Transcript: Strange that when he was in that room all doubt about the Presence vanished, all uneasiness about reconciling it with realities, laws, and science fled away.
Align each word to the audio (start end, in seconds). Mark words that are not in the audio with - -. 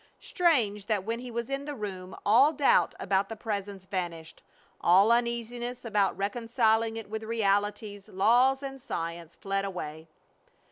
Strange 0.19 0.87
that 0.87 1.03
when 1.03 1.19
he 1.19 1.29
was 1.29 1.47
in 1.47 1.65
that 1.65 1.75
room 1.75 2.15
all 2.25 2.51
doubt 2.53 2.95
about 2.99 3.29
the 3.29 3.35
Presence 3.35 3.85
vanished, 3.85 4.41
all 4.83 5.11
uneasiness 5.11 5.85
about 5.85 6.17
reconciling 6.17 6.97
it 6.97 7.07
with 7.07 7.21
realities, 7.21 8.09
laws, 8.09 8.63
and 8.63 8.81
science 8.81 9.35
fled 9.35 9.63
away. 9.63 10.07